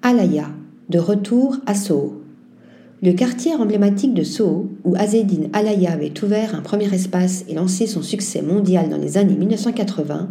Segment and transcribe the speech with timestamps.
[0.00, 0.50] Alaya,
[0.90, 2.22] de retour à Soho.
[3.02, 7.88] Le quartier emblématique de Soho, où Azedine Alaya avait ouvert un premier espace et lancé
[7.88, 10.28] son succès mondial dans les années 1980,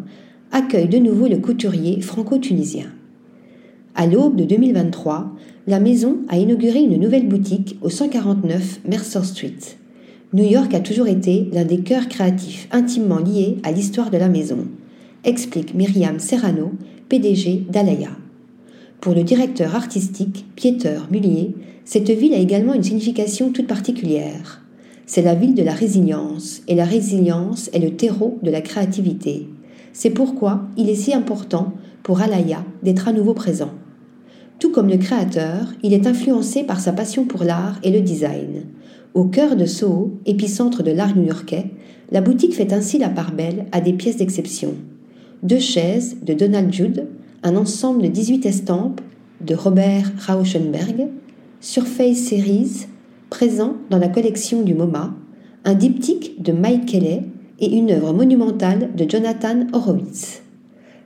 [0.53, 2.85] accueille de nouveau le couturier franco-tunisien.
[3.93, 5.35] À l'aube de 2023,
[5.67, 9.59] la maison a inauguré une nouvelle boutique au 149 Mercer Street.
[10.31, 14.29] New York a toujours été l'un des cœurs créatifs intimement liés à l'histoire de la
[14.29, 14.59] maison,
[15.25, 16.71] explique Myriam Serrano,
[17.09, 18.11] PDG d'Alaya.
[19.07, 24.65] Pour le directeur artistique Pieter Mullier, cette ville a également une signification toute particulière.
[25.05, 29.47] C'est la ville de la résilience, et la résilience est le terreau de la créativité.
[29.93, 31.71] C'est pourquoi il est si important
[32.03, 33.71] pour Alaya d'être à nouveau présent.
[34.59, 38.65] Tout comme le créateur, il est influencé par sa passion pour l'art et le design.
[39.13, 41.67] Au cœur de Soho, épicentre de l'art new-yorkais,
[42.11, 44.73] la boutique fait ainsi la part belle à des pièces d'exception.
[45.43, 47.07] Deux chaises de Donald Judd,
[47.43, 49.01] un ensemble de 18 estampes
[49.41, 51.07] de Robert Rauschenberg,
[51.61, 52.87] Surface Series,
[53.29, 55.13] présent dans la collection du MoMA,
[55.65, 57.21] un diptyque de Mike Kelly
[57.59, 60.41] et une œuvre monumentale de Jonathan Horowitz.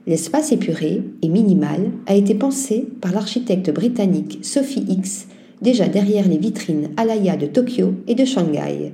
[0.06, 5.28] L'espace épuré et minimal a été pensé par l'architecte britannique Sophie X,
[5.60, 8.92] déjà derrière les vitrines Alaya de Tokyo et de Shanghai.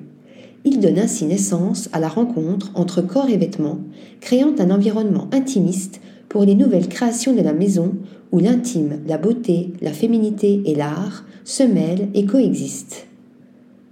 [0.65, 3.79] Il donne ainsi naissance à la rencontre entre corps et vêtements,
[4.21, 7.95] créant un environnement intimiste pour les nouvelles créations de la maison
[8.33, 13.07] où l'intime, la beauté, la féminité et l'art se mêlent et coexistent.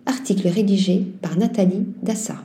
[0.04, 2.36] Article rédigé par Nathalie Dassa.